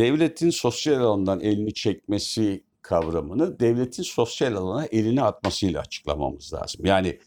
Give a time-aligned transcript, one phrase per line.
[0.00, 6.86] devletin sosyal alandan elini çekmesi kavramını devletin sosyal alana elini atmasıyla açıklamamız lazım.
[6.86, 7.18] Yani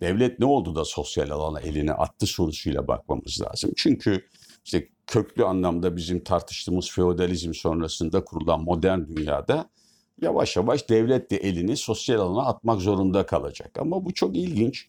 [0.00, 3.70] devlet ne oldu da sosyal alana elini attı sorusuyla bakmamız lazım.
[3.76, 4.26] Çünkü
[4.64, 9.70] işte köklü anlamda bizim tartıştığımız feodalizm sonrasında kurulan modern dünyada
[10.22, 13.78] yavaş yavaş devlet de elini sosyal alana atmak zorunda kalacak.
[13.78, 14.88] Ama bu çok ilginç.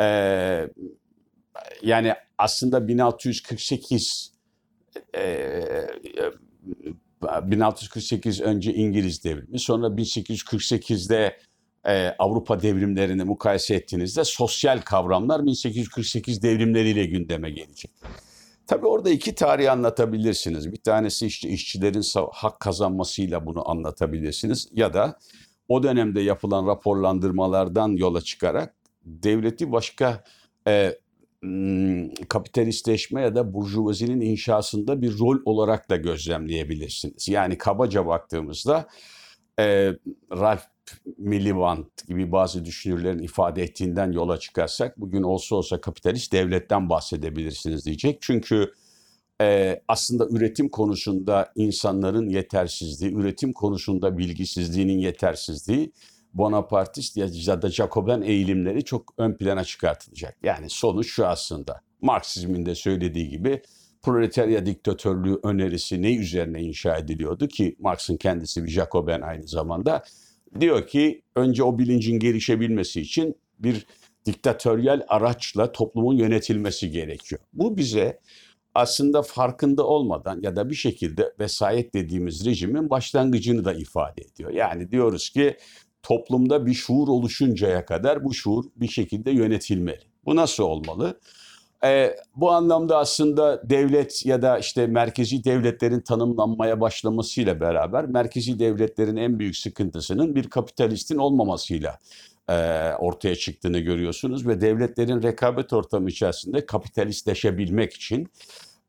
[0.00, 0.68] Ee,
[1.82, 4.32] yani aslında 1648
[5.16, 5.22] e,
[7.42, 11.36] 1648 önce İngiliz devrimi, sonra 1848'de
[11.86, 17.90] e, Avrupa devrimlerini mukayese ettiğinizde sosyal kavramlar 1848 devrimleriyle gündeme gelecek.
[18.66, 20.72] Tabii orada iki tarihi anlatabilirsiniz.
[20.72, 25.18] Bir tanesi işte işçilerin hak kazanmasıyla bunu anlatabilirsiniz ya da
[25.68, 30.24] o dönemde yapılan raporlandırmalardan yola çıkarak devleti başka
[30.66, 30.98] e,
[32.28, 37.28] kapitalistleşme ya da burjuvazinin inşasında bir rol olarak da gözlemleyebilirsiniz.
[37.28, 38.88] Yani kabaca baktığımızda
[39.58, 39.92] e,
[40.32, 40.62] Ralph
[41.18, 48.18] Miliband gibi bazı düşünürlerin ifade ettiğinden yola çıkarsak bugün olsa olsa kapitalist devletten bahsedebilirsiniz diyecek.
[48.20, 48.72] Çünkü
[49.40, 55.92] e, aslında üretim konusunda insanların yetersizliği, üretim konusunda bilgisizliğinin yetersizliği
[56.34, 60.36] Bonapartist ya da Jacoben eğilimleri çok ön plana çıkartılacak.
[60.42, 61.80] Yani sonuç şu aslında.
[62.00, 63.62] Marksizmin de söylediği gibi
[64.02, 70.04] proletarya diktatörlüğü önerisi ne üzerine inşa ediliyordu ki Marx'ın kendisi bir Jacoben aynı zamanda
[70.60, 73.86] diyor ki önce o bilincin gelişebilmesi için bir
[74.26, 77.40] diktatöryel araçla toplumun yönetilmesi gerekiyor.
[77.52, 78.20] Bu bize
[78.74, 84.50] aslında farkında olmadan ya da bir şekilde vesayet dediğimiz rejimin başlangıcını da ifade ediyor.
[84.50, 85.56] Yani diyoruz ki
[86.04, 90.02] toplumda bir şuur oluşuncaya kadar bu şuur bir şekilde yönetilmeli.
[90.24, 91.20] Bu nasıl olmalı?
[91.84, 99.16] Ee, bu anlamda aslında devlet ya da işte merkezi devletlerin tanımlanmaya başlamasıyla beraber merkezi devletlerin
[99.16, 101.98] en büyük sıkıntısının bir kapitalistin olmamasıyla
[102.48, 102.54] e,
[102.98, 108.28] ortaya çıktığını görüyorsunuz ve devletlerin rekabet ortamı içerisinde kapitalistleşebilmek için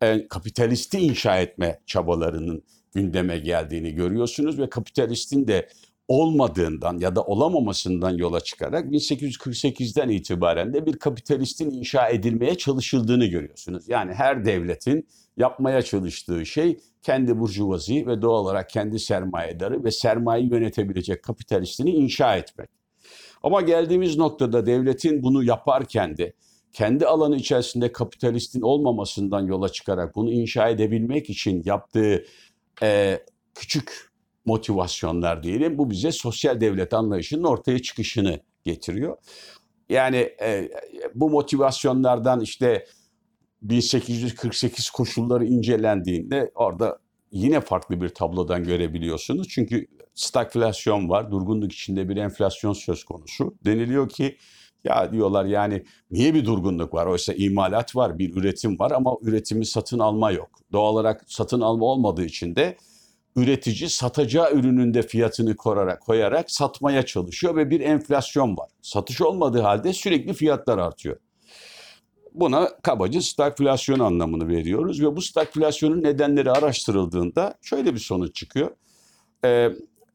[0.02, 5.70] e, kapitalisti inşa etme çabalarının gündeme geldiğini görüyorsunuz ve kapitalistin de
[6.08, 13.90] olmadığından ya da olamamasından yola çıkarak 1848'den itibaren de bir kapitalistin inşa edilmeye çalışıldığını görüyorsunuz.
[13.90, 15.08] Yani her devletin
[15.38, 22.38] yapmaya çalıştığı şey kendi burjuvazi ve doğal olarak kendi sermayedarı ve sermayeyi yönetebilecek kapitalistini inşa
[22.38, 22.70] etmek.
[23.44, 26.34] Ama geldiğimiz noktada devletin bunu yaparken de
[26.74, 32.26] kendi alanı içerisinde kapitalistin olmamasından yola çıkarak bunu inşa edebilmek için yaptığı
[32.82, 33.20] e,
[33.56, 34.15] küçük
[34.46, 35.78] motivasyonlar diyelim.
[35.78, 39.18] Bu bize sosyal devlet anlayışının ortaya çıkışını getiriyor.
[39.90, 40.70] Yani e,
[41.16, 42.86] bu motivasyonlardan işte
[43.62, 47.00] 1848 koşulları incelendiğinde orada
[47.32, 49.48] yine farklı bir tablodan görebiliyorsunuz.
[49.50, 53.56] Çünkü stagflasyon var, durgunluk içinde bir enflasyon söz konusu.
[53.66, 54.38] Deniliyor ki
[54.84, 57.06] ya diyorlar yani niye bir durgunluk var?
[57.06, 60.50] Oysa imalat var, bir üretim var ama üretimi satın alma yok.
[60.72, 62.78] Doğal olarak satın alma olmadığı için de
[63.36, 68.70] üretici satacağı ürününde fiyatını koyarak, koyarak satmaya çalışıyor ve bir enflasyon var.
[68.82, 71.18] Satış olmadığı halde sürekli fiyatlar artıyor.
[72.34, 78.72] Buna kabaca stagflasyon anlamını veriyoruz ve bu stagflasyonun nedenleri araştırıldığında şöyle bir sonuç çıkıyor.
[79.46, 79.70] Ee,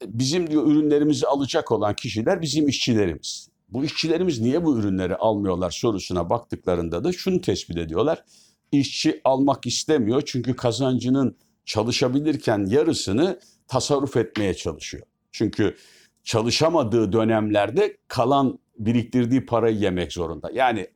[0.07, 3.49] bizim diyor ürünlerimizi alacak olan kişiler bizim işçilerimiz.
[3.69, 8.25] Bu işçilerimiz niye bu ürünleri almıyorlar sorusuna baktıklarında da şunu tespit ediyorlar.
[8.73, 11.37] İşçi almak istemiyor çünkü kazancının
[11.71, 15.07] çalışabilirken yarısını tasarruf etmeye çalışıyor.
[15.33, 15.77] Çünkü
[16.25, 20.51] çalışamadığı dönemlerde kalan biriktirdiği parayı yemek zorunda.
[20.55, 20.87] Yani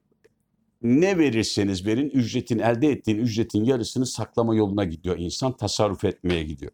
[0.82, 6.72] ne verirseniz verin ücretin elde ettiğin ücretin yarısını saklama yoluna gidiyor insan tasarruf etmeye gidiyor.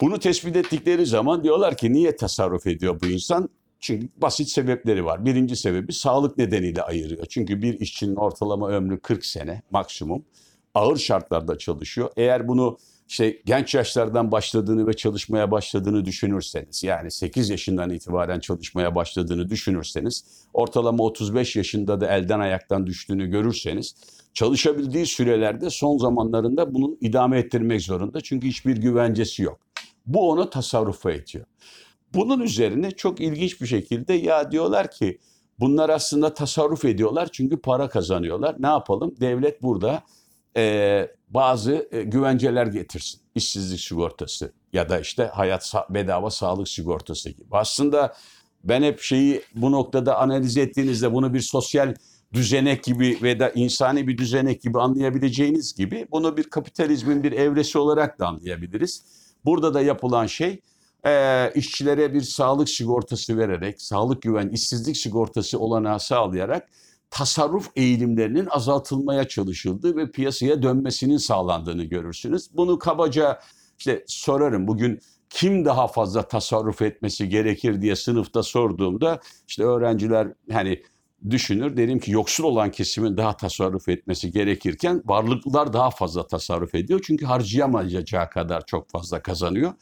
[0.00, 3.48] Bunu tespit ettikleri zaman diyorlar ki niye tasarruf ediyor bu insan?
[3.80, 5.24] Çünkü basit sebepleri var.
[5.24, 7.26] Birinci sebebi sağlık nedeniyle ayırıyor.
[7.26, 10.24] Çünkü bir işçinin ortalama ömrü 40 sene maksimum
[10.74, 12.10] ağır şartlarda çalışıyor.
[12.16, 18.94] Eğer bunu işte genç yaşlardan başladığını ve çalışmaya başladığını düşünürseniz yani 8 yaşından itibaren çalışmaya
[18.94, 23.94] başladığını düşünürseniz ortalama 35 yaşında da elden ayaktan düştüğünü görürseniz
[24.34, 29.60] çalışabildiği sürelerde son zamanlarında bunu idame ettirmek zorunda çünkü hiçbir güvencesi yok.
[30.06, 31.46] Bu onu tasarrufa itiyor.
[32.14, 35.18] Bunun üzerine çok ilginç bir şekilde ya diyorlar ki
[35.60, 38.56] bunlar aslında tasarruf ediyorlar çünkü para kazanıyorlar.
[38.58, 39.14] Ne yapalım?
[39.20, 40.02] Devlet burada
[40.56, 43.20] e, bazı e, güvenceler getirsin.
[43.34, 47.48] İşsizlik sigortası ya da işte hayat bedava sağlık sigortası gibi.
[47.50, 48.14] Aslında
[48.64, 51.94] ben hep şeyi bu noktada analiz ettiğinizde bunu bir sosyal
[52.32, 57.78] düzenek gibi ve da insani bir düzenek gibi anlayabileceğiniz gibi bunu bir kapitalizmin bir evresi
[57.78, 59.04] olarak da anlayabiliriz.
[59.44, 60.60] Burada da yapılan şey
[61.06, 66.68] e, işçilere bir sağlık sigortası vererek, sağlık güven, işsizlik sigortası olanağı sağlayarak
[67.14, 72.50] tasarruf eğilimlerinin azaltılmaya çalışıldığı ve piyasaya dönmesinin sağlandığını görürsünüz.
[72.56, 73.40] Bunu kabaca
[73.78, 75.00] işte sorarım bugün
[75.30, 80.82] kim daha fazla tasarruf etmesi gerekir diye sınıfta sorduğumda işte öğrenciler hani
[81.30, 87.00] düşünür derim ki yoksul olan kesimin daha tasarruf etmesi gerekirken varlıklılar daha fazla tasarruf ediyor.
[87.06, 89.72] Çünkü harcayamayacağı kadar çok fazla kazanıyor.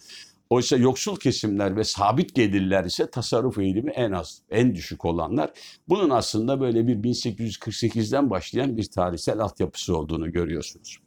[0.52, 5.50] Oysa yoksul kesimler ve sabit gelirler ise tasarruf eğilimi en az, en düşük olanlar.
[5.88, 10.98] Bunun aslında böyle bir 1848'den başlayan bir tarihsel altyapısı olduğunu görüyorsunuz.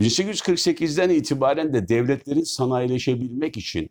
[0.00, 3.90] 1848'den itibaren de devletlerin sanayileşebilmek için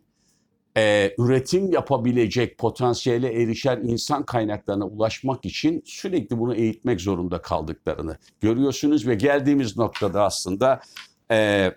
[0.76, 9.06] e, üretim yapabilecek potansiyele erişen insan kaynaklarına ulaşmak için sürekli bunu eğitmek zorunda kaldıklarını görüyorsunuz
[9.06, 10.80] ve geldiğimiz noktada aslında
[11.30, 11.70] e,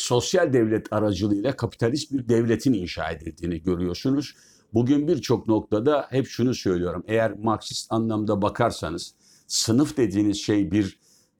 [0.00, 4.34] sosyal devlet aracılığıyla kapitalist bir devletin inşa edildiğini görüyorsunuz.
[4.74, 7.04] Bugün birçok noktada hep şunu söylüyorum.
[7.06, 9.14] Eğer Marksist anlamda bakarsanız
[9.46, 10.98] sınıf dediğiniz şey bir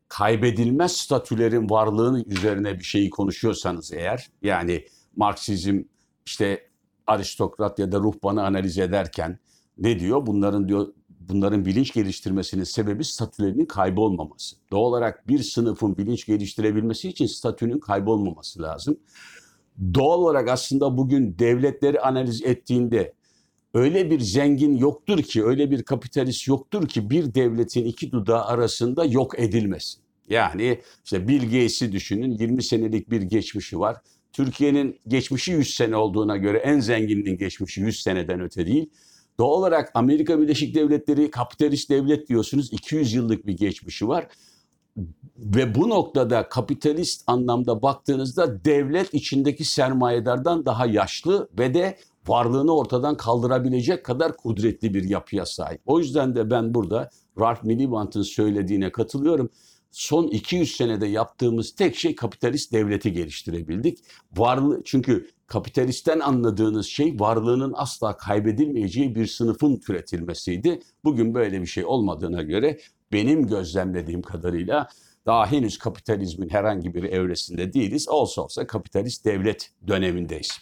[0.08, 4.86] kaybedilmez statülerin varlığını üzerine bir şeyi konuşuyorsanız eğer yani
[5.16, 5.82] Marksizm
[6.26, 6.68] işte
[7.06, 9.38] aristokrat ya da ruhbanı analiz ederken
[9.78, 10.26] ne diyor?
[10.26, 10.88] Bunların diyor
[11.30, 14.56] bunların bilinç geliştirmesinin sebebi statülerinin kaybolmaması.
[14.70, 18.96] Doğal olarak bir sınıfın bilinç geliştirebilmesi için statünün kaybolmaması lazım.
[19.94, 23.14] Doğal olarak aslında bugün devletleri analiz ettiğinde
[23.74, 29.04] öyle bir zengin yoktur ki, öyle bir kapitalist yoktur ki bir devletin iki dudağı arasında
[29.04, 30.00] yok edilmesin.
[30.28, 33.96] Yani işte Bill Gates'i düşünün 20 senelik bir geçmişi var.
[34.32, 38.90] Türkiye'nin geçmişi 100 sene olduğuna göre en zenginin geçmişi 100 seneden öte değil.
[39.40, 44.26] Doğal olarak Amerika Birleşik Devletleri kapitalist devlet diyorsunuz 200 yıllık bir geçmişi var.
[45.38, 53.16] Ve bu noktada kapitalist anlamda baktığınızda devlet içindeki sermayedardan daha yaşlı ve de varlığını ortadan
[53.16, 55.80] kaldırabilecek kadar kudretli bir yapıya sahip.
[55.86, 57.10] O yüzden de ben burada
[57.40, 59.50] Ralph Miliband'ın söylediğine katılıyorum
[59.90, 63.98] son 200 senede yaptığımız tek şey kapitalist devleti geliştirebildik.
[64.36, 70.80] Varlığı çünkü kapitalistten anladığınız şey varlığının asla kaybedilmeyeceği bir sınıfın türetilmesiydi.
[71.04, 72.78] Bugün böyle bir şey olmadığına göre
[73.12, 74.88] benim gözlemlediğim kadarıyla
[75.26, 78.08] daha henüz kapitalizmin herhangi bir evresinde değiliz.
[78.08, 80.58] Olsa olsa kapitalist devlet dönemindeyiz.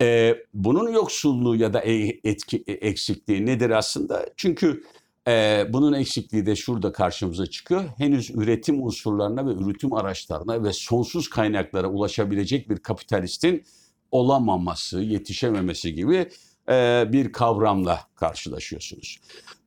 [0.00, 4.26] Ee, bunun yoksulluğu ya da e, etki, e, eksikliği nedir aslında?
[4.36, 4.82] Çünkü
[5.28, 7.84] ee, bunun eksikliği de şurada karşımıza çıkıyor.
[7.98, 13.64] Henüz üretim unsurlarına ve üretim araçlarına ve sonsuz kaynaklara ulaşabilecek bir kapitalistin
[14.10, 16.28] olamaması, yetişememesi gibi
[16.68, 19.18] e, bir kavramla karşılaşıyorsunuz.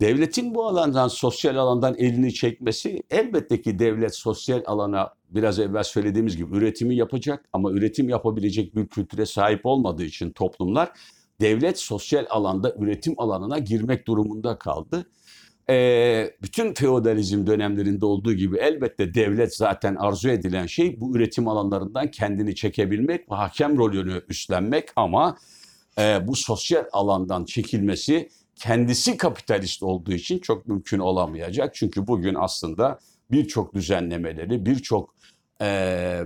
[0.02, 6.38] Devletin bu alandan, sosyal alandan elini çekmesi elbette ki devlet sosyal alana biraz evvel söylediğimiz
[6.38, 10.92] gibi üretimi yapacak ama üretim yapabilecek bir kültüre sahip olmadığı için toplumlar
[11.42, 15.06] devlet sosyal alanda üretim alanına girmek durumunda kaldı
[15.71, 22.12] e, bütün feodalizm dönemlerinde olduğu gibi elbette devlet zaten arzu edilen şey bu üretim alanlarından
[22.12, 25.38] kendini çekebilmek ve hakem rolünü üstlenmek ama
[26.00, 31.75] e, bu sosyal alandan çekilmesi kendisi kapitalist olduğu için çok mümkün olamayacak.
[31.75, 33.00] Çünkü bugün aslında
[33.31, 35.15] birçok düzenlemeleri, birçok
[35.62, 35.68] e,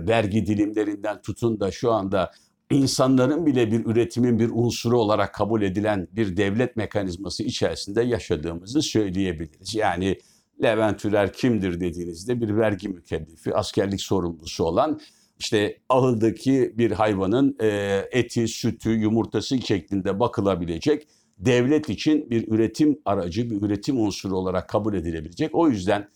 [0.08, 2.32] vergi dilimlerinden tutun da şu anda
[2.70, 9.74] insanların bile bir üretimin bir unsuru olarak kabul edilen bir devlet mekanizması içerisinde yaşadığımızı söyleyebiliriz.
[9.74, 10.18] Yani
[10.62, 15.00] Levent Ürer kimdir dediğinizde bir vergi mükellefi, askerlik sorumlusu olan
[15.38, 21.08] işte ahıldaki bir hayvanın e, eti, sütü, yumurtası şeklinde bakılabilecek
[21.38, 25.54] devlet için bir üretim aracı, bir üretim unsuru olarak kabul edilebilecek.
[25.54, 26.08] O yüzden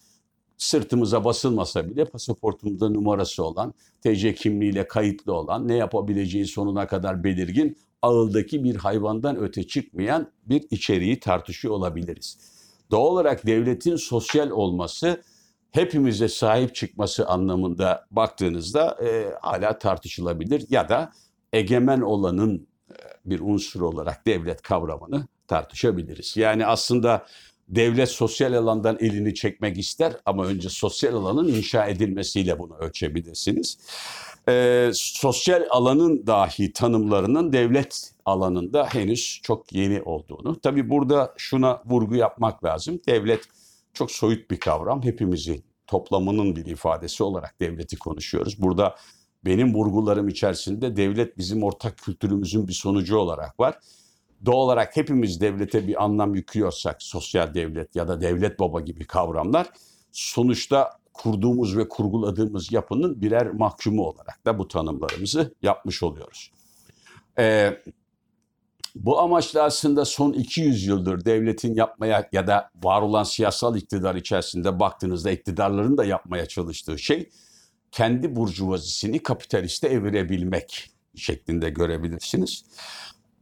[0.61, 7.76] sırtımıza basılmasa bile pasaportumuzda numarası olan, TC kimliğiyle kayıtlı olan, ne yapabileceği sonuna kadar belirgin,
[8.02, 12.38] ağıldaki bir hayvandan öte çıkmayan bir içeriği tartışıyor olabiliriz.
[12.90, 15.23] Doğal olarak devletin sosyal olması,
[15.71, 21.12] hepimize sahip çıkması anlamında baktığınızda e, hala tartışılabilir ya da
[21.52, 26.37] egemen olanın e, bir unsur olarak devlet kavramını tartışabiliriz.
[26.37, 27.26] Yani aslında
[27.70, 33.78] devlet sosyal alandan elini çekmek ister ama önce sosyal alanın inşa edilmesiyle bunu ölçebilirsiniz.
[34.48, 40.60] Ee, sosyal alanın dahi tanımlarının devlet alanında henüz çok yeni olduğunu.
[40.60, 43.00] Tabii burada şuna vurgu yapmak lazım.
[43.08, 43.40] Devlet
[43.94, 45.02] çok soyut bir kavram.
[45.02, 48.62] Hepimizin toplamının bir ifadesi olarak devleti konuşuyoruz.
[48.62, 48.96] Burada
[49.44, 53.78] benim vurgularım içerisinde devlet bizim ortak kültürümüzün bir sonucu olarak var
[54.44, 59.70] doğal olarak hepimiz devlete bir anlam yüklüyorsak sosyal devlet ya da devlet baba gibi kavramlar
[60.12, 66.50] sonuçta kurduğumuz ve kurguladığımız yapının birer mahkumu olarak da bu tanımlarımızı yapmış oluyoruz.
[67.38, 67.82] Ee,
[68.94, 74.80] bu amaçla aslında son 200 yıldır devletin yapmaya ya da var olan siyasal iktidar içerisinde
[74.80, 77.28] baktığınızda iktidarların da yapmaya çalıştığı şey
[77.92, 82.64] kendi burjuvazisini kapitaliste evirebilmek şeklinde görebilirsiniz.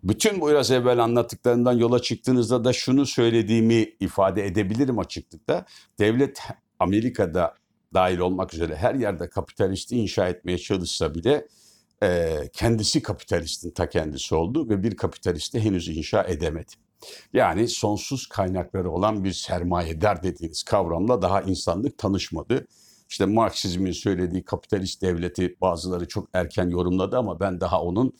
[0.02, 5.64] Bütün bu biraz evvel anlattıklarından yola çıktığınızda da şunu söylediğimi ifade edebilirim açıklıkla.
[5.98, 6.40] Devlet
[6.78, 7.54] Amerika'da
[7.94, 11.46] dahil olmak üzere her yerde kapitalisti inşa etmeye çalışsa bile
[12.02, 16.72] e, kendisi kapitalistin ta kendisi oldu ve bir kapitalisti henüz inşa edemedi.
[17.32, 22.66] Yani sonsuz kaynakları olan bir sermayedar dediğiniz kavramla daha insanlık tanışmadı.
[23.10, 28.14] İşte Marksizmin söylediği kapitalist devleti bazıları çok erken yorumladı ama ben daha onun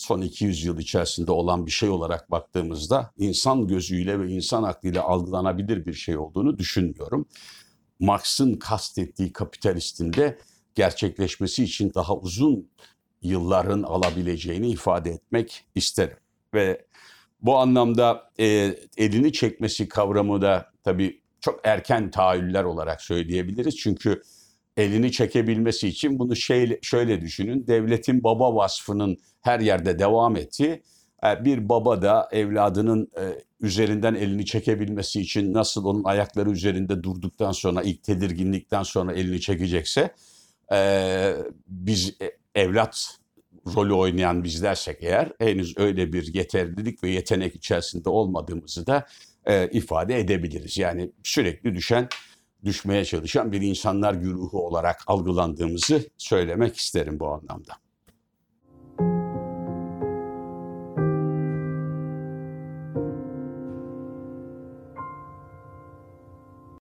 [0.00, 5.86] son 200 yıl içerisinde olan bir şey olarak baktığımızda insan gözüyle ve insan aklıyla algılanabilir
[5.86, 7.28] bir şey olduğunu düşünmüyorum.
[8.00, 10.38] Marx'ın kastettiği kapitalistin de
[10.74, 12.70] gerçekleşmesi için daha uzun
[13.22, 16.16] yılların alabileceğini ifade etmek isterim.
[16.54, 16.86] Ve
[17.42, 23.76] bu anlamda e, elini çekmesi kavramı da tabii çok erken tahayyüller olarak söyleyebiliriz.
[23.76, 24.22] Çünkü
[24.76, 27.66] elini çekebilmesi için bunu şey, şöyle düşünün.
[27.66, 30.82] Devletin baba vasfının her yerde devam ettiği
[31.24, 33.22] e, bir baba da evladının e,
[33.60, 40.14] üzerinden elini çekebilmesi için nasıl onun ayakları üzerinde durduktan sonra ilk tedirginlikten sonra elini çekecekse
[40.72, 41.32] e,
[41.68, 42.14] biz
[42.54, 43.06] evlat
[43.76, 49.06] rolü oynayan bizlersek eğer henüz öyle bir yeterlilik ve yetenek içerisinde olmadığımızı da
[49.72, 50.78] ifade edebiliriz.
[50.78, 52.08] Yani sürekli düşen
[52.64, 57.72] düşmeye çalışan bir insanlar güruhu olarak algılandığımızı söylemek isterim bu anlamda.